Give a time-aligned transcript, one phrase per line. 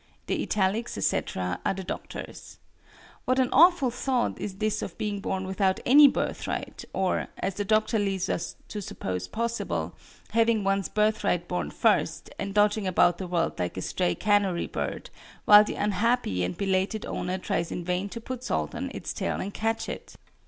[0.25, 2.57] The italics, etc., are the Doctor's.
[3.25, 7.65] What an awful thought is this of being born without any birthright, or, as the
[7.65, 9.93] Doctor leaves us to suppose possible,
[10.31, 15.11] having one's birthright born first, and dodging about the world like a stray canary bird,
[15.45, 19.39] while the unhappy and belated owner tries in vain to put salt on its tail
[19.39, 20.15] and catch it!